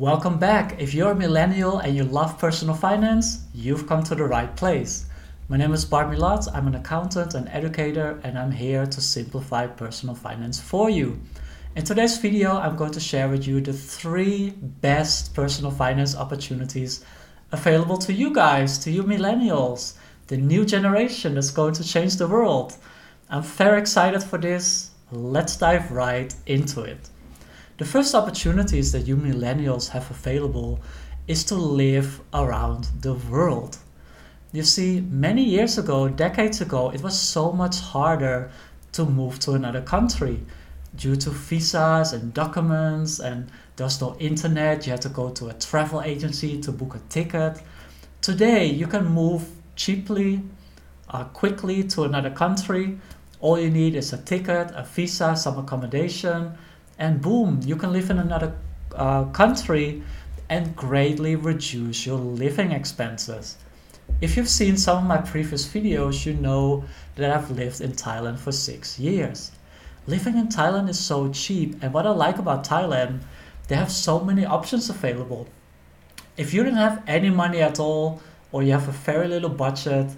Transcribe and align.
Welcome 0.00 0.38
back. 0.38 0.80
If 0.80 0.94
you're 0.94 1.10
a 1.10 1.14
millennial 1.14 1.80
and 1.80 1.94
you 1.94 2.04
love 2.04 2.38
personal 2.38 2.74
finance, 2.74 3.44
you've 3.52 3.86
come 3.86 4.02
to 4.04 4.14
the 4.14 4.24
right 4.24 4.56
place. 4.56 5.04
My 5.50 5.58
name 5.58 5.74
is 5.74 5.84
Bart 5.84 6.08
Milatz. 6.08 6.48
I'm 6.54 6.66
an 6.68 6.74
accountant 6.74 7.34
and 7.34 7.46
educator, 7.50 8.18
and 8.24 8.38
I'm 8.38 8.50
here 8.50 8.86
to 8.86 9.00
simplify 9.02 9.66
personal 9.66 10.14
finance 10.14 10.58
for 10.58 10.88
you. 10.88 11.20
In 11.76 11.84
today's 11.84 12.16
video, 12.16 12.56
I'm 12.56 12.76
going 12.76 12.92
to 12.92 12.98
share 12.98 13.28
with 13.28 13.46
you 13.46 13.60
the 13.60 13.74
three 13.74 14.54
best 14.80 15.34
personal 15.34 15.70
finance 15.70 16.16
opportunities 16.16 17.04
available 17.52 17.98
to 17.98 18.14
you 18.14 18.32
guys, 18.32 18.78
to 18.78 18.90
you 18.90 19.02
millennials, 19.02 19.98
the 20.28 20.38
new 20.38 20.64
generation 20.64 21.34
that's 21.34 21.50
going 21.50 21.74
to 21.74 21.84
change 21.84 22.16
the 22.16 22.26
world. 22.26 22.74
I'm 23.28 23.42
very 23.42 23.78
excited 23.78 24.22
for 24.22 24.38
this. 24.38 24.92
Let's 25.12 25.58
dive 25.58 25.92
right 25.92 26.34
into 26.46 26.84
it. 26.84 27.10
The 27.80 27.86
first 27.86 28.14
opportunities 28.14 28.92
that 28.92 29.06
you 29.06 29.16
millennials 29.16 29.88
have 29.88 30.10
available 30.10 30.80
is 31.26 31.44
to 31.44 31.54
live 31.54 32.20
around 32.34 32.88
the 33.00 33.14
world. 33.14 33.78
You 34.52 34.64
see, 34.64 35.00
many 35.00 35.42
years 35.42 35.78
ago, 35.78 36.06
decades 36.06 36.60
ago, 36.60 36.90
it 36.90 37.02
was 37.02 37.18
so 37.18 37.52
much 37.52 37.80
harder 37.80 38.50
to 38.92 39.06
move 39.06 39.38
to 39.40 39.52
another 39.52 39.80
country 39.80 40.42
due 40.94 41.16
to 41.16 41.30
visas 41.30 42.12
and 42.12 42.34
documents, 42.34 43.18
and 43.18 43.50
there's 43.76 43.98
no 43.98 44.14
internet. 44.18 44.86
You 44.86 44.90
had 44.90 45.00
to 45.00 45.08
go 45.08 45.30
to 45.30 45.48
a 45.48 45.54
travel 45.54 46.02
agency 46.02 46.60
to 46.60 46.72
book 46.72 46.96
a 46.96 47.00
ticket. 47.08 47.62
Today, 48.20 48.66
you 48.66 48.88
can 48.88 49.06
move 49.06 49.48
cheaply, 49.74 50.42
uh, 51.08 51.24
quickly 51.24 51.84
to 51.84 52.04
another 52.04 52.30
country. 52.30 52.98
All 53.40 53.58
you 53.58 53.70
need 53.70 53.94
is 53.94 54.12
a 54.12 54.18
ticket, 54.18 54.70
a 54.74 54.84
visa, 54.84 55.34
some 55.34 55.56
accommodation 55.56 56.58
and 57.00 57.22
boom, 57.22 57.60
you 57.64 57.76
can 57.76 57.92
live 57.92 58.10
in 58.10 58.18
another 58.18 58.52
uh, 58.94 59.24
country 59.24 60.02
and 60.50 60.76
greatly 60.76 61.34
reduce 61.34 62.04
your 62.04 62.18
living 62.18 62.72
expenses. 62.72 63.56
If 64.20 64.36
you've 64.36 64.48
seen 64.48 64.76
some 64.76 64.98
of 64.98 65.04
my 65.04 65.16
previous 65.16 65.66
videos, 65.66 66.26
you 66.26 66.34
know 66.34 66.84
that 67.16 67.30
I've 67.30 67.50
lived 67.50 67.80
in 67.80 67.92
Thailand 67.92 68.38
for 68.38 68.52
six 68.52 68.98
years. 68.98 69.50
Living 70.06 70.36
in 70.36 70.48
Thailand 70.48 70.90
is 70.90 70.98
so 70.98 71.32
cheap, 71.32 71.82
and 71.82 71.94
what 71.94 72.06
I 72.06 72.10
like 72.10 72.38
about 72.38 72.64
Thailand, 72.64 73.20
they 73.68 73.76
have 73.76 73.90
so 73.90 74.20
many 74.20 74.44
options 74.44 74.90
available. 74.90 75.48
If 76.36 76.52
you 76.52 76.62
don't 76.62 76.74
have 76.74 77.02
any 77.06 77.30
money 77.30 77.62
at 77.62 77.80
all, 77.80 78.20
or 78.52 78.62
you 78.62 78.72
have 78.72 78.88
a 78.88 78.92
very 78.92 79.28
little 79.28 79.48
budget, 79.48 80.10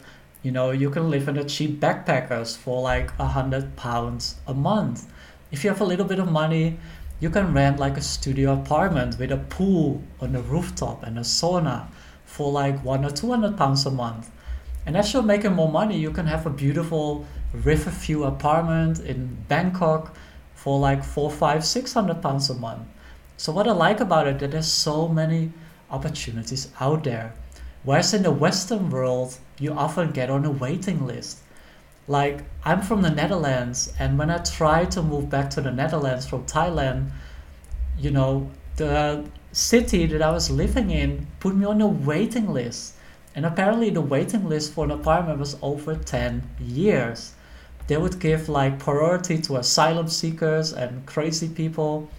you 0.42 0.50
know, 0.50 0.72
you 0.72 0.91
can 0.91 1.11
live 1.11 1.28
in 1.28 1.36
a 1.36 1.44
cheap 1.44 1.78
backpackers 1.78 2.56
for 2.56 2.83
like 2.83 3.12
a 3.20 3.27
hundred 3.27 3.77
pounds 3.77 4.36
a 4.48 4.55
month 4.55 5.06
if 5.53 5.62
you 5.62 5.70
have 5.70 5.81
a 5.81 5.84
little 5.84 6.06
bit 6.06 6.19
of 6.19 6.31
money, 6.31 6.78
you 7.20 7.31
can 7.31 7.55
rent 7.55 7.78
like 7.78 7.97
a 7.97 8.00
studio 8.00 8.55
apartment 8.55 9.19
with 9.19 9.31
a 9.31 9.36
pool 9.36 10.03
on 10.20 10.33
the 10.33 10.42
rooftop 10.42 11.05
and 11.05 11.19
a 11.19 11.22
sauna 11.22 11.86
for 12.25 12.50
like 12.50 12.83
one 12.83 13.05
or 13.05 13.11
two 13.11 13.31
hundred 13.31 13.56
pounds 13.56 13.86
a 13.86 13.91
month. 13.91 14.30
And 14.86 14.97
as 14.97 15.12
you're 15.12 15.23
making 15.23 15.53
more 15.53 15.70
money, 15.70 15.97
you 15.97 16.11
can 16.11 16.27
have 16.27 16.47
a 16.47 16.50
beautiful 16.50 17.25
river 17.53 17.91
view 17.91 18.25
apartment 18.25 18.98
in 18.98 19.36
Bangkok 19.47 20.17
for 20.55 20.80
like 20.80 21.05
four, 21.05 21.30
five, 21.30 21.64
six 21.64 21.92
hundred 21.92 22.23
pounds 22.23 22.50
a 22.50 22.55
month. 22.55 22.83
So 23.36 23.53
what 23.53 23.69
I 23.69 23.73
like 23.73 24.00
about 24.00 24.27
it 24.27 24.39
that 24.39 24.53
there's 24.53 24.67
so 24.67 25.06
many 25.06 25.53
opportunities 25.91 26.73
out 26.80 27.05
there. 27.05 27.34
Whereas 27.84 28.14
in 28.14 28.23
the 28.23 28.30
Western 28.30 28.89
world, 28.91 29.36
you 29.58 29.73
often 29.73 30.12
get 30.12 30.30
on 30.30 30.45
a 30.45 30.50
waiting 30.50 31.06
list. 31.06 31.41
Like, 32.08 32.45
I'm 32.64 32.83
from 32.83 33.03
the 33.03 33.11
Netherlands, 33.11 33.92
and 33.98 34.19
when 34.19 34.28
I 34.28 34.39
tried 34.39 34.91
to 34.92 35.03
move 35.03 35.31
back 35.31 35.50
to 35.50 35.61
the 35.61 35.70
Netherlands 35.70 36.27
from 36.27 36.45
Thailand, 36.47 37.12
you 37.97 38.11
know, 38.11 38.50
the 38.77 39.25
city 39.53 40.06
that 40.06 40.23
I 40.23 40.33
was 40.33 40.50
living 40.50 40.91
in 40.91 41.28
put 41.39 41.55
me 41.55 41.64
on 41.64 41.80
a 41.80 41.86
waiting 41.86 42.53
list. 42.53 42.95
And 43.34 43.47
apparently, 43.47 43.91
the 43.91 44.00
waiting 44.00 44.48
list 44.48 44.73
for 44.73 44.84
an 44.84 44.91
apartment 44.91 45.39
was 45.39 45.56
over 45.62 45.95
10 45.95 46.42
years. 46.58 47.35
They 47.86 47.96
would 47.96 48.18
give 48.18 48.48
like 48.48 48.79
priority 48.79 49.39
to 49.42 49.57
asylum 49.57 50.08
seekers 50.08 50.73
and 50.73 51.07
crazy 51.07 51.48
people. 51.48 52.11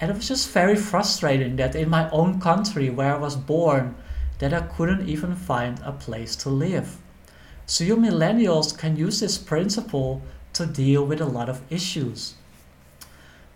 And 0.00 0.10
it 0.10 0.16
was 0.16 0.28
just 0.28 0.50
very 0.50 0.76
frustrating 0.76 1.56
that 1.56 1.76
in 1.76 1.88
my 1.88 2.10
own 2.10 2.40
country 2.40 2.90
where 2.90 3.14
I 3.14 3.18
was 3.18 3.36
born, 3.36 3.94
that 4.40 4.52
I 4.52 4.62
couldn't 4.62 5.08
even 5.08 5.36
find 5.36 5.80
a 5.84 5.92
place 5.92 6.34
to 6.36 6.50
live. 6.50 6.98
So 7.66 7.84
you 7.84 7.96
millennials 7.96 8.76
can 8.76 8.96
use 8.96 9.20
this 9.20 9.38
principle 9.38 10.22
to 10.54 10.66
deal 10.66 11.04
with 11.04 11.20
a 11.20 11.26
lot 11.26 11.48
of 11.48 11.62
issues. 11.70 12.34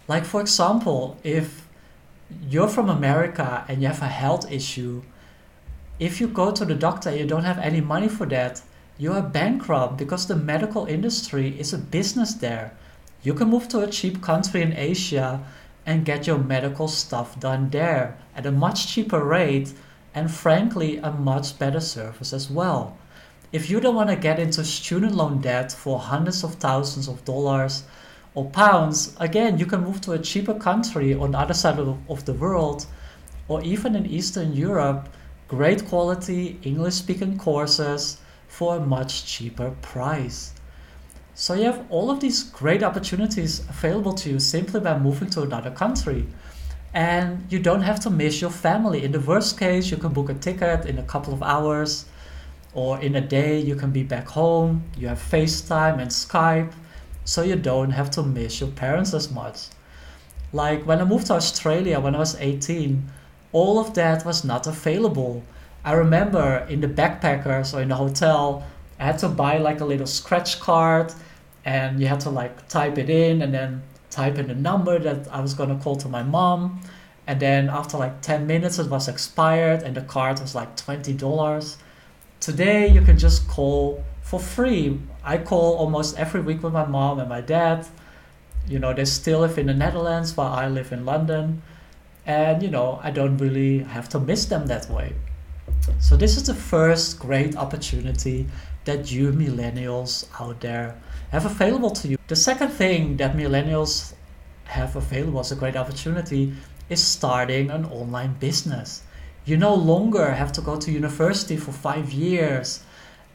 Like 0.08 0.24
for 0.24 0.40
example, 0.40 1.18
if 1.24 1.68
you're 2.48 2.68
from 2.68 2.88
America 2.88 3.64
and 3.68 3.82
you 3.82 3.88
have 3.88 4.02
a 4.02 4.08
health 4.08 4.50
issue, 4.50 5.02
if 5.98 6.20
you 6.20 6.28
go 6.28 6.52
to 6.52 6.64
the 6.64 6.74
doctor 6.74 7.10
and 7.10 7.18
you 7.18 7.26
don't 7.26 7.44
have 7.44 7.58
any 7.58 7.80
money 7.80 8.08
for 8.08 8.26
that, 8.26 8.62
you 8.98 9.12
are 9.12 9.22
bankrupt 9.22 9.96
because 9.96 10.26
the 10.26 10.36
medical 10.36 10.86
industry 10.86 11.58
is 11.58 11.72
a 11.72 11.78
business 11.78 12.34
there. 12.34 12.72
You 13.22 13.34
can 13.34 13.48
move 13.48 13.68
to 13.68 13.80
a 13.80 13.90
cheap 13.90 14.22
country 14.22 14.62
in 14.62 14.72
Asia 14.72 15.44
and 15.84 16.04
get 16.04 16.26
your 16.26 16.38
medical 16.38 16.88
stuff 16.88 17.38
done 17.38 17.70
there 17.70 18.16
at 18.34 18.46
a 18.46 18.52
much 18.52 18.88
cheaper 18.88 19.22
rate 19.24 19.72
and 20.14 20.30
frankly 20.30 20.96
a 20.98 21.10
much 21.10 21.58
better 21.58 21.80
service 21.80 22.32
as 22.32 22.50
well 22.50 22.96
if 23.56 23.70
you 23.70 23.80
don't 23.80 23.94
want 23.94 24.10
to 24.10 24.16
get 24.16 24.38
into 24.38 24.62
student 24.62 25.14
loan 25.14 25.40
debt 25.40 25.72
for 25.72 25.98
hundreds 25.98 26.44
of 26.44 26.56
thousands 26.56 27.08
of 27.08 27.24
dollars 27.24 27.84
or 28.34 28.50
pounds, 28.50 29.16
again, 29.18 29.58
you 29.58 29.64
can 29.64 29.82
move 29.82 29.98
to 30.02 30.12
a 30.12 30.18
cheaper 30.18 30.52
country 30.52 31.14
on 31.14 31.30
the 31.30 31.38
other 31.38 31.54
side 31.54 31.78
of, 31.78 32.24
the 32.26 32.34
world 32.34 32.84
or 33.48 33.62
even 33.62 33.96
in 33.96 34.04
Eastern 34.04 34.52
Europe, 34.52 35.08
great 35.48 35.86
quality 35.88 36.58
English 36.64 36.96
speaking 36.96 37.38
courses 37.38 38.18
for 38.46 38.76
a 38.76 38.80
much 38.80 39.24
cheaper 39.24 39.70
price. 39.80 40.52
So 41.34 41.54
you 41.54 41.64
have 41.64 41.86
all 41.88 42.10
of 42.10 42.20
these 42.20 42.42
great 42.42 42.82
opportunities 42.82 43.60
available 43.60 44.12
to 44.20 44.28
you 44.32 44.38
simply 44.38 44.80
by 44.80 44.98
moving 44.98 45.30
to 45.30 45.42
another 45.42 45.70
country. 45.70 46.26
And 46.92 47.50
you 47.50 47.58
don't 47.58 47.82
have 47.82 48.00
to 48.00 48.10
miss 48.10 48.42
your 48.42 48.50
family. 48.50 49.02
In 49.02 49.12
the 49.12 49.20
worst 49.20 49.58
case, 49.58 49.90
you 49.90 49.96
can 49.96 50.12
book 50.12 50.28
a 50.28 50.34
ticket 50.34 50.84
in 50.84 50.98
a 50.98 51.02
couple 51.04 51.32
of 51.32 51.42
hours 51.42 52.04
or 52.76 53.00
in 53.00 53.16
a 53.16 53.20
day 53.22 53.58
you 53.58 53.74
can 53.74 53.90
be 53.90 54.02
back 54.02 54.28
home, 54.28 54.84
you 54.98 55.08
have 55.08 55.18
FaceTime 55.18 55.98
and 55.98 56.10
Skype, 56.10 56.74
so 57.24 57.42
you 57.42 57.56
don't 57.56 57.90
have 57.90 58.10
to 58.10 58.22
miss 58.22 58.60
your 58.60 58.68
parents 58.70 59.14
as 59.14 59.30
much. 59.30 59.68
Like 60.52 60.86
when 60.86 61.00
I 61.00 61.04
moved 61.04 61.26
to 61.28 61.34
Australia 61.34 61.98
when 61.98 62.14
I 62.14 62.18
was 62.18 62.36
18, 62.36 63.02
all 63.52 63.78
of 63.78 63.94
that 63.94 64.26
was 64.26 64.44
not 64.44 64.66
available. 64.66 65.42
I 65.84 65.92
remember 65.94 66.66
in 66.68 66.82
the 66.82 66.88
backpackers 66.88 67.74
or 67.74 67.80
in 67.80 67.88
the 67.88 67.94
hotel, 67.94 68.62
I 69.00 69.04
had 69.06 69.18
to 69.20 69.28
buy 69.30 69.56
like 69.56 69.80
a 69.80 69.86
little 69.86 70.06
scratch 70.06 70.60
card 70.60 71.14
and 71.64 71.98
you 71.98 72.08
had 72.08 72.20
to 72.20 72.30
like 72.30 72.68
type 72.68 72.98
it 72.98 73.08
in 73.08 73.40
and 73.40 73.54
then 73.54 73.82
type 74.10 74.36
in 74.36 74.48
the 74.48 74.54
number 74.54 74.98
that 74.98 75.32
I 75.32 75.40
was 75.40 75.54
gonna 75.54 75.78
call 75.78 75.96
to 75.96 76.08
my 76.10 76.22
mom. 76.22 76.82
And 77.26 77.40
then 77.40 77.70
after 77.70 77.96
like 77.96 78.20
10 78.20 78.46
minutes, 78.46 78.78
it 78.78 78.90
was 78.90 79.08
expired 79.08 79.82
and 79.82 79.96
the 79.96 80.02
card 80.02 80.40
was 80.40 80.54
like 80.54 80.76
$20. 80.76 81.76
Today 82.46 82.86
you 82.86 83.00
can 83.00 83.18
just 83.18 83.48
call 83.48 84.04
for 84.22 84.38
free. 84.38 85.00
I 85.24 85.36
call 85.36 85.78
almost 85.78 86.16
every 86.16 86.40
week 86.40 86.62
with 86.62 86.72
my 86.72 86.86
mom 86.86 87.18
and 87.18 87.28
my 87.28 87.40
dad. 87.40 87.88
You 88.68 88.78
know, 88.78 88.94
they 88.94 89.04
still 89.04 89.40
live 89.40 89.58
in 89.58 89.66
the 89.66 89.74
Netherlands 89.74 90.36
while 90.36 90.52
I 90.52 90.68
live 90.68 90.92
in 90.92 91.04
London. 91.04 91.60
And, 92.24 92.62
you 92.62 92.70
know, 92.70 93.00
I 93.02 93.10
don't 93.10 93.36
really 93.38 93.80
have 93.80 94.08
to 94.10 94.20
miss 94.20 94.46
them 94.46 94.68
that 94.68 94.88
way. 94.88 95.14
So, 95.98 96.16
this 96.16 96.36
is 96.36 96.44
the 96.44 96.54
first 96.54 97.18
great 97.18 97.56
opportunity 97.56 98.46
that 98.84 99.10
you 99.10 99.32
millennials 99.32 100.28
out 100.38 100.60
there 100.60 100.94
have 101.32 101.46
available 101.46 101.90
to 101.98 102.06
you. 102.06 102.16
The 102.28 102.36
second 102.36 102.68
thing 102.68 103.16
that 103.16 103.36
millennials 103.36 104.14
have 104.66 104.94
available 104.94 105.40
as 105.40 105.50
a 105.50 105.56
great 105.56 105.74
opportunity 105.74 106.54
is 106.90 107.02
starting 107.02 107.72
an 107.72 107.86
online 107.86 108.34
business 108.34 109.02
you 109.46 109.56
no 109.56 109.74
longer 109.74 110.32
have 110.32 110.52
to 110.52 110.60
go 110.60 110.76
to 110.76 110.90
university 110.90 111.56
for 111.56 111.72
five 111.72 112.12
years 112.12 112.82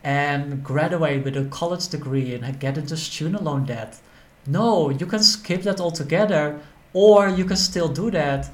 and 0.03 0.61
graduate 0.63 1.23
with 1.23 1.37
a 1.37 1.45
college 1.45 1.87
degree 1.87 2.35
and 2.35 2.59
get 2.59 2.77
into 2.77 2.97
student 2.97 3.43
loan 3.43 3.65
debt. 3.65 3.97
No, 4.45 4.89
you 4.89 5.05
can 5.05 5.23
skip 5.23 5.61
that 5.63 5.79
altogether, 5.79 6.59
or 6.93 7.29
you 7.29 7.45
can 7.45 7.55
still 7.55 7.87
do 7.87 8.11
that 8.11 8.49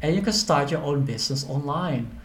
and 0.00 0.16
you 0.16 0.22
can 0.22 0.32
start 0.32 0.70
your 0.70 0.82
own 0.82 1.04
business 1.04 1.46
online. 1.48 2.18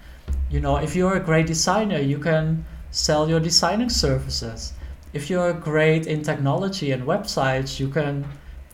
You 0.50 0.62
know, 0.62 0.78
if 0.78 0.96
you're 0.96 1.18
a 1.18 1.20
great 1.20 1.48
designer, 1.48 2.00
you 2.00 2.18
can 2.18 2.66
sell 2.92 3.30
your 3.30 3.42
designing 3.42 3.90
services. 3.90 4.74
If 5.14 5.30
you're 5.30 5.54
great 5.54 6.08
in 6.08 6.22
technology 6.24 6.92
and 6.92 7.04
websites, 7.04 7.80
you 7.80 7.90
can, 7.90 8.26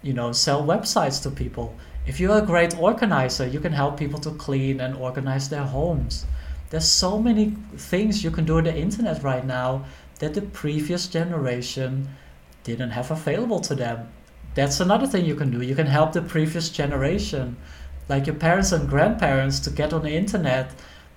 you 0.03 0.13
know, 0.13 0.31
sell 0.31 0.63
websites 0.63 1.21
to 1.23 1.31
people. 1.31 1.75
If 2.05 2.19
you're 2.19 2.37
a 2.37 2.45
great 2.45 2.77
organizer, 2.79 3.47
you 3.47 3.59
can 3.59 3.73
help 3.73 3.97
people 3.97 4.19
to 4.19 4.31
clean 4.31 4.81
and 4.81 4.95
organize 4.95 5.49
their 5.49 5.63
homes. 5.63 6.25
There's 6.69 6.87
so 6.87 7.19
many 7.19 7.55
things 7.77 8.23
you 8.23 8.31
can 8.31 8.45
do 8.45 8.57
on 8.57 8.65
the 8.65 8.75
internet 8.75 9.23
right 9.23 9.45
now 9.45 9.85
that 10.19 10.33
the 10.33 10.41
previous 10.41 11.07
generation 11.07 12.09
didn't 12.63 12.91
have 12.91 13.11
available 13.11 13.59
to 13.61 13.75
them. 13.75 14.09
That's 14.55 14.79
another 14.79 15.07
thing 15.07 15.25
you 15.25 15.35
can 15.35 15.51
do. 15.51 15.61
You 15.61 15.75
can 15.75 15.87
help 15.87 16.13
the 16.13 16.21
previous 16.21 16.69
generation 16.69 17.57
like 18.09 18.27
your 18.27 18.35
parents 18.35 18.71
and 18.71 18.89
grandparents 18.89 19.59
to 19.61 19.69
get 19.69 19.93
on 19.93 20.03
the 20.03 20.11
internet 20.11 20.71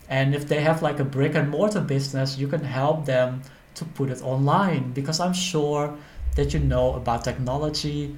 and 0.08 0.34
if 0.34 0.46
they 0.46 0.60
have 0.60 0.82
like 0.82 1.00
a 1.00 1.04
brick 1.04 1.34
and 1.34 1.50
mortar 1.50 1.80
business 1.80 2.38
you 2.38 2.46
can 2.46 2.62
help 2.62 3.04
them 3.06 3.42
to 3.74 3.84
put 3.84 4.10
it 4.10 4.22
online 4.22 4.92
because 4.92 5.20
i'm 5.20 5.32
sure 5.32 5.96
that 6.36 6.54
you 6.54 6.60
know 6.60 6.94
about 6.94 7.24
technology 7.24 8.14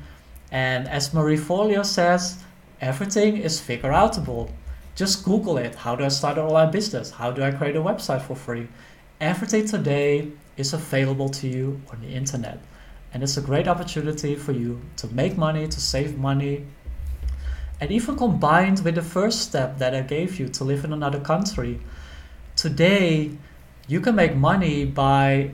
and 0.50 0.86
as 0.88 1.14
marie 1.14 1.36
forleo 1.36 1.84
says 1.84 2.42
everything 2.80 3.36
is 3.36 3.60
figure 3.60 3.90
outable 3.90 4.50
just 4.94 5.24
google 5.24 5.58
it. 5.58 5.76
How 5.76 5.94
do 5.94 6.04
i 6.04 6.08
start 6.08 6.38
an 6.38 6.44
online 6.44 6.72
business? 6.72 7.12
How 7.12 7.30
do 7.30 7.42
i 7.42 7.52
create 7.52 7.76
a 7.76 7.80
website 7.80 8.22
for 8.22 8.34
free? 8.34 8.66
Everything 9.20 9.66
today 9.66 10.28
is 10.56 10.72
available 10.72 11.28
to 11.28 11.46
you 11.46 11.80
on 11.92 12.00
the 12.00 12.08
internet 12.08 12.58
and 13.12 13.22
it's 13.22 13.36
a 13.36 13.40
great 13.40 13.68
opportunity 13.68 14.34
for 14.34 14.52
you 14.52 14.80
to 14.96 15.06
make 15.14 15.36
money 15.38 15.68
to 15.68 15.80
save 15.80 16.18
money 16.18 16.66
and 17.80 17.92
even 17.92 18.16
combined 18.16 18.80
with 18.80 18.96
the 18.96 19.02
first 19.02 19.42
step 19.42 19.78
that 19.78 19.94
I 19.94 20.00
gave 20.00 20.40
you 20.40 20.48
to 20.48 20.64
live 20.64 20.84
in 20.84 20.92
another 20.92 21.20
country, 21.20 21.80
today 22.56 23.30
you 23.86 24.00
can 24.00 24.16
make 24.16 24.34
money 24.34 24.84
by 24.84 25.52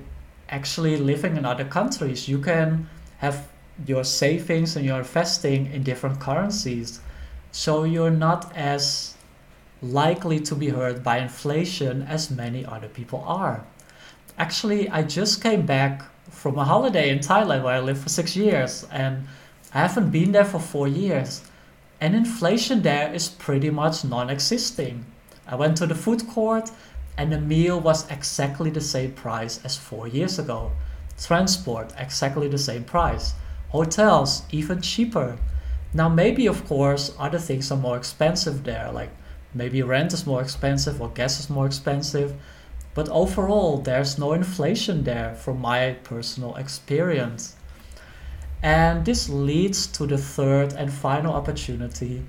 actually 0.48 0.96
living 0.96 1.36
in 1.36 1.44
other 1.44 1.64
countries. 1.64 2.28
You 2.28 2.38
can 2.38 2.88
have 3.18 3.48
your 3.86 4.04
savings 4.04 4.76
and 4.76 4.86
your 4.86 4.98
investing 4.98 5.70
in 5.72 5.82
different 5.82 6.18
currencies. 6.18 7.00
So 7.54 7.84
you're 7.84 8.10
not 8.10 8.52
as 8.56 9.14
likely 9.80 10.40
to 10.40 10.56
be 10.56 10.70
hurt 10.70 11.04
by 11.04 11.18
inflation 11.18 12.02
as 12.02 12.28
many 12.28 12.66
other 12.66 12.88
people 12.88 13.22
are. 13.24 13.64
Actually, 14.36 14.88
I 14.88 15.04
just 15.04 15.40
came 15.40 15.64
back 15.64 16.02
from 16.28 16.58
a 16.58 16.64
holiday 16.64 17.10
in 17.10 17.20
Thailand 17.20 17.62
where 17.62 17.76
I 17.76 17.78
lived 17.78 18.02
for 18.02 18.08
six 18.08 18.34
years 18.34 18.84
and 18.90 19.28
I 19.72 19.82
haven't 19.82 20.10
been 20.10 20.32
there 20.32 20.44
for 20.44 20.58
four 20.58 20.88
years 20.88 21.42
and 22.00 22.16
inflation 22.16 22.82
there 22.82 23.14
is 23.14 23.28
pretty 23.28 23.70
much 23.70 24.04
non-existing. 24.04 25.04
I 25.46 25.54
went 25.54 25.76
to 25.76 25.86
the 25.86 25.94
food 25.94 26.26
court 26.26 26.72
and 27.16 27.32
the 27.32 27.40
meal 27.40 27.78
was 27.78 28.10
exactly 28.10 28.70
the 28.70 28.80
same 28.80 29.12
price 29.12 29.64
as 29.64 29.76
four 29.76 30.08
years 30.08 30.40
ago. 30.40 30.72
Transport, 31.22 31.92
exactly 31.96 32.48
the 32.48 32.58
same 32.58 32.82
price. 32.82 33.34
Hotels, 33.68 34.42
even 34.50 34.80
cheaper. 34.82 35.38
Now, 35.96 36.08
maybe, 36.08 36.48
of 36.48 36.66
course, 36.66 37.14
other 37.20 37.38
things 37.38 37.70
are 37.70 37.78
more 37.78 37.96
expensive 37.96 38.64
there, 38.64 38.90
like 38.92 39.10
maybe 39.54 39.80
rent 39.82 40.12
is 40.12 40.26
more 40.26 40.42
expensive 40.42 41.00
or 41.00 41.08
gas 41.08 41.38
is 41.38 41.48
more 41.48 41.66
expensive. 41.66 42.34
But 42.94 43.08
overall, 43.08 43.78
there's 43.78 44.18
no 44.18 44.32
inflation 44.32 45.04
there 45.04 45.34
from 45.36 45.60
my 45.60 45.92
personal 46.02 46.56
experience. 46.56 47.54
And 48.60 49.04
this 49.04 49.28
leads 49.28 49.86
to 49.88 50.06
the 50.06 50.18
third 50.18 50.72
and 50.72 50.92
final 50.92 51.32
opportunity 51.32 52.24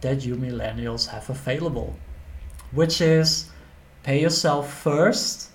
that 0.00 0.24
you 0.24 0.36
millennials 0.36 1.08
have 1.08 1.28
available, 1.28 1.96
which 2.72 3.00
is 3.02 3.50
pay 4.02 4.20
yourself 4.22 4.72
first 4.72 5.50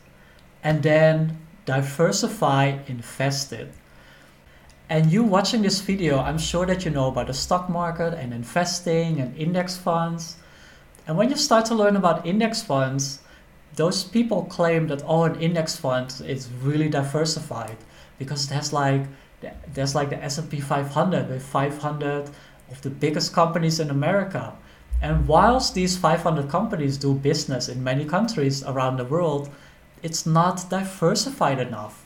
and 0.64 0.84
then 0.84 1.40
diversify, 1.66 2.78
invest 2.88 3.54
it. 3.54 3.72
And 4.88 5.12
you 5.12 5.24
watching 5.24 5.64
this 5.64 5.82
video, 5.82 6.20
I'm 6.20 6.38
sure 6.38 6.68
that 6.68 6.86
you 6.86 6.92
know 6.92 7.08
about 7.08 7.26
the 7.28 7.34
stock 7.34 7.70
market 7.70 8.14
and 8.14 8.32
investing 8.32 9.20
and 9.20 9.36
index 9.36 9.76
funds. 9.76 10.38
And 11.08 11.18
when 11.18 11.30
you 11.32 11.38
start 11.38 11.66
to 11.66 11.76
learn 11.76 11.96
about 11.96 12.26
index 12.26 12.62
funds, 12.62 13.20
those 13.76 14.04
people 14.04 14.44
claim 14.44 14.88
that 14.88 15.02
oh 15.08 15.24
an 15.24 15.42
index 15.42 15.76
fund 15.76 16.22
is 16.26 16.50
really 16.62 16.88
diversified 16.88 17.78
because 18.20 18.48
has 18.50 18.72
like 18.72 19.08
there's 19.74 19.96
like 19.96 20.10
the 20.10 20.24
S&P 20.24 20.60
500 20.60 21.30
with 21.30 21.44
500 21.44 22.30
of 22.72 22.82
the 22.82 22.90
biggest 22.90 23.34
companies 23.34 23.80
in 23.80 23.90
America. 23.90 24.54
And 25.02 25.28
whilst 25.28 25.74
these 25.74 25.98
500 25.98 26.48
companies 26.48 26.98
do 26.98 27.14
business 27.16 27.70
in 27.70 27.84
many 27.84 28.06
countries 28.06 28.64
around 28.64 28.98
the 28.98 29.06
world, 29.06 29.50
it's 30.04 30.26
not 30.26 30.70
diversified 30.70 31.60
enough. 31.60 32.05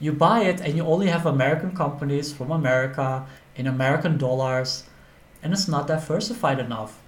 You 0.00 0.12
buy 0.12 0.40
it 0.44 0.60
and 0.60 0.76
you 0.76 0.84
only 0.84 1.08
have 1.08 1.26
American 1.26 1.76
companies 1.76 2.32
from 2.32 2.50
America 2.50 3.26
in 3.54 3.66
American 3.66 4.16
dollars, 4.16 4.84
and 5.42 5.52
it's 5.52 5.68
not 5.68 5.86
diversified 5.86 6.58
enough. 6.58 7.02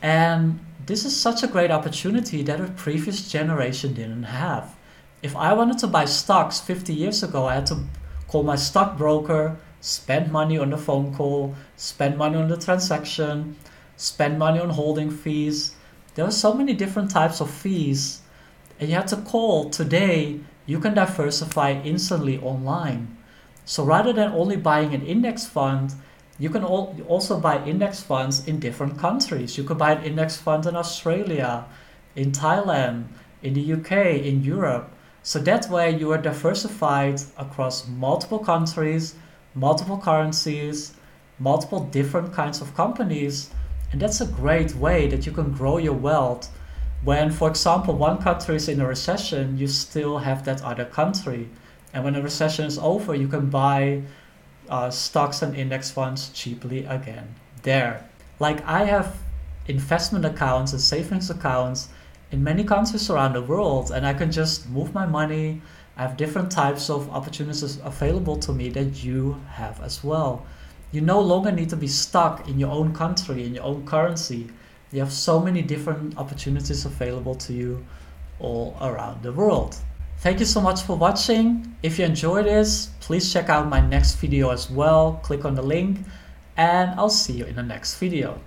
And 0.00 0.60
this 0.86 1.04
is 1.04 1.20
such 1.20 1.42
a 1.42 1.48
great 1.48 1.72
opportunity 1.72 2.42
that 2.44 2.60
a 2.60 2.68
previous 2.68 3.28
generation 3.28 3.92
didn't 3.94 4.22
have. 4.24 4.76
If 5.20 5.36
I 5.36 5.52
wanted 5.52 5.78
to 5.78 5.88
buy 5.88 6.04
stocks 6.04 6.60
50 6.60 6.94
years 6.94 7.22
ago, 7.22 7.46
I 7.46 7.54
had 7.54 7.66
to 7.66 7.80
call 8.28 8.44
my 8.44 8.56
stockbroker, 8.56 9.56
spend 9.80 10.30
money 10.30 10.58
on 10.58 10.70
the 10.70 10.78
phone 10.78 11.14
call, 11.14 11.54
spend 11.76 12.16
money 12.16 12.36
on 12.36 12.48
the 12.48 12.56
transaction, 12.56 13.56
spend 13.96 14.38
money 14.38 14.60
on 14.60 14.70
holding 14.70 15.10
fees. 15.10 15.74
There 16.14 16.24
are 16.24 16.30
so 16.30 16.54
many 16.54 16.72
different 16.72 17.10
types 17.10 17.40
of 17.40 17.50
fees, 17.50 18.20
and 18.78 18.88
you 18.88 18.94
have 18.94 19.06
to 19.06 19.16
call. 19.16 19.70
Today, 19.70 20.40
you 20.72 20.80
can 20.80 20.94
diversify 20.94 21.70
instantly 21.92 22.38
online. 22.38 23.02
So 23.66 23.84
rather 23.84 24.12
than 24.14 24.32
only 24.32 24.56
buying 24.56 24.94
an 24.94 25.04
index 25.14 25.44
fund, 25.44 25.92
you 26.38 26.48
can 26.48 26.64
also 26.64 27.38
buy 27.38 27.62
index 27.66 28.02
funds 28.02 28.48
in 28.48 28.58
different 28.58 28.98
countries. 28.98 29.58
You 29.58 29.64
could 29.64 29.76
buy 29.76 29.92
an 29.92 30.02
index 30.02 30.38
fund 30.38 30.64
in 30.64 30.74
Australia, 30.74 31.66
in 32.16 32.32
Thailand, 32.32 33.04
in 33.42 33.52
the 33.52 33.72
UK, 33.74 33.92
in 34.30 34.42
Europe. 34.42 34.88
So 35.22 35.38
that 35.40 35.68
way 35.68 35.94
you 36.00 36.10
are 36.10 36.22
diversified 36.30 37.20
across 37.36 37.86
multiple 37.86 38.38
countries, 38.38 39.14
multiple 39.54 39.98
currencies, 39.98 40.94
multiple 41.38 41.80
different 41.98 42.32
kinds 42.32 42.62
of 42.62 42.74
companies. 42.74 43.50
And 43.92 44.00
that's 44.00 44.22
a 44.22 44.32
great 44.40 44.74
way 44.74 45.06
that 45.08 45.26
you 45.26 45.32
can 45.32 45.52
grow 45.52 45.76
your 45.76 46.00
wealth. 46.08 46.48
When, 47.04 47.30
for 47.32 47.48
example, 47.48 47.94
one 47.94 48.18
country 48.18 48.56
is 48.56 48.68
in 48.68 48.80
a 48.80 48.86
recession, 48.86 49.58
you 49.58 49.66
still 49.66 50.18
have 50.18 50.44
that 50.44 50.62
other 50.62 50.84
country. 50.84 51.48
And 51.92 52.04
when 52.04 52.14
the 52.14 52.22
recession 52.22 52.64
is 52.64 52.78
over, 52.78 53.14
you 53.14 53.28
can 53.28 53.50
buy 53.50 54.02
uh, 54.68 54.90
stocks 54.90 55.42
and 55.42 55.56
index 55.56 55.90
funds 55.90 56.30
cheaply 56.30 56.84
again 56.84 57.34
there. 57.62 58.08
Like 58.38 58.64
I 58.66 58.84
have 58.84 59.16
investment 59.66 60.24
accounts 60.24 60.72
and 60.72 60.80
savings 60.80 61.30
accounts 61.30 61.88
in 62.30 62.42
many 62.42 62.64
countries 62.64 63.10
around 63.10 63.34
the 63.34 63.42
world 63.42 63.90
and 63.90 64.06
I 64.06 64.14
can 64.14 64.32
just 64.32 64.68
move 64.68 64.94
my 64.94 65.06
money. 65.06 65.60
I 65.96 66.02
have 66.02 66.16
different 66.16 66.50
types 66.50 66.88
of 66.88 67.10
opportunities 67.10 67.78
available 67.84 68.36
to 68.38 68.52
me 68.52 68.70
that 68.70 69.04
you 69.04 69.40
have 69.50 69.80
as 69.82 70.02
well. 70.02 70.46
You 70.90 71.00
no 71.00 71.20
longer 71.20 71.52
need 71.52 71.70
to 71.70 71.76
be 71.76 71.86
stuck 71.86 72.48
in 72.48 72.58
your 72.58 72.70
own 72.70 72.94
country, 72.94 73.44
in 73.44 73.54
your 73.54 73.64
own 73.64 73.86
currency. 73.86 74.48
You 74.92 75.00
have 75.00 75.12
so 75.12 75.40
many 75.40 75.62
different 75.62 76.18
opportunities 76.18 76.84
available 76.84 77.34
to 77.36 77.52
you 77.52 77.84
all 78.38 78.76
around 78.80 79.22
the 79.22 79.32
world. 79.32 79.76
Thank 80.18 80.38
you 80.38 80.46
so 80.46 80.60
much 80.60 80.82
for 80.82 80.96
watching. 80.96 81.74
If 81.82 81.98
you 81.98 82.04
enjoyed 82.04 82.44
this, 82.44 82.90
please 83.00 83.32
check 83.32 83.48
out 83.48 83.68
my 83.68 83.80
next 83.80 84.16
video 84.16 84.50
as 84.50 84.70
well. 84.70 85.18
Click 85.22 85.44
on 85.44 85.54
the 85.54 85.62
link 85.62 85.98
and 86.56 86.90
I'll 87.00 87.08
see 87.08 87.32
you 87.32 87.46
in 87.46 87.56
the 87.56 87.62
next 87.62 87.98
video. 87.98 88.38